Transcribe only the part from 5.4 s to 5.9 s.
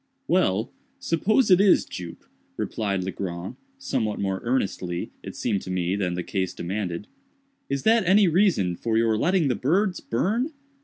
to